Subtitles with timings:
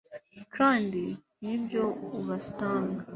[0.55, 1.03] Kandi
[1.41, 1.85] niyo
[2.19, 3.03] ubasanga